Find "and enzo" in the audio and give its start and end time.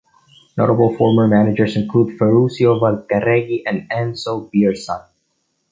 3.67-4.49